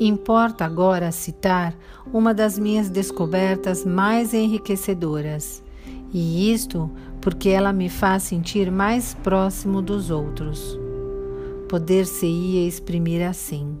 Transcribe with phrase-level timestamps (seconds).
[0.00, 1.74] Importa agora citar
[2.12, 5.62] uma das minhas descobertas mais enriquecedoras,
[6.12, 6.90] e isto
[7.20, 10.78] porque ela me faz sentir mais próximo dos outros.
[11.68, 13.78] Poder-se-ia exprimir assim: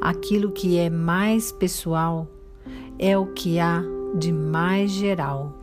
[0.00, 2.26] aquilo que é mais pessoal
[2.98, 3.82] é o que há
[4.14, 5.59] de mais geral.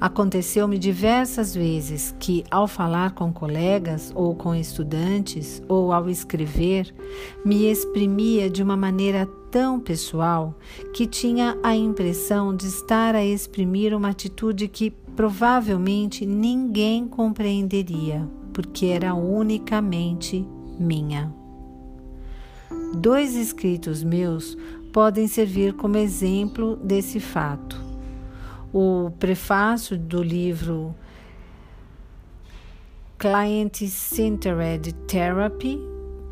[0.00, 6.94] Aconteceu-me diversas vezes que, ao falar com colegas ou com estudantes, ou ao escrever,
[7.44, 10.54] me exprimia de uma maneira tão pessoal
[10.94, 18.86] que tinha a impressão de estar a exprimir uma atitude que provavelmente ninguém compreenderia, porque
[18.86, 20.46] era unicamente
[20.78, 21.34] minha.
[22.94, 24.56] Dois escritos meus
[24.92, 27.87] podem servir como exemplo desse fato
[28.72, 30.94] o prefácio do livro
[33.18, 35.80] Client Centered Therapy,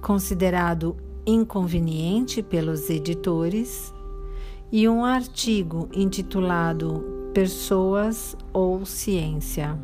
[0.00, 3.92] considerado inconveniente pelos editores,
[4.70, 9.76] e um artigo intitulado Pessoas ou Ciência.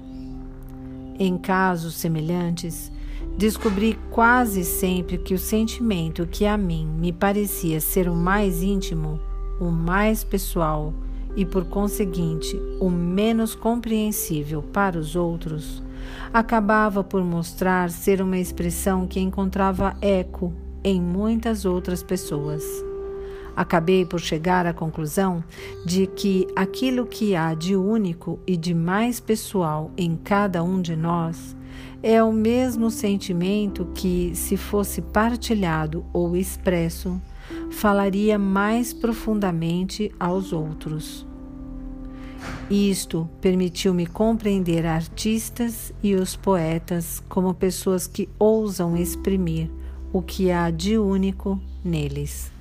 [1.18, 2.90] Em casos semelhantes,
[3.36, 9.20] descobri quase sempre que o sentimento que a mim me parecia ser o mais íntimo,
[9.60, 10.92] o mais pessoal,
[11.36, 15.82] e, por conseguinte, o menos compreensível para os outros,
[16.32, 20.52] acabava por mostrar ser uma expressão que encontrava eco
[20.82, 22.64] em muitas outras pessoas.
[23.54, 25.44] Acabei por chegar à conclusão
[25.84, 30.96] de que aquilo que há de único e de mais pessoal em cada um de
[30.96, 31.54] nós
[32.02, 37.20] é o mesmo sentimento que, se fosse partilhado ou expresso,
[37.72, 41.26] falaria mais profundamente aos outros.
[42.70, 49.70] Isto permitiu-me compreender artistas e os poetas como pessoas que ousam exprimir
[50.12, 52.52] o que há de único neles.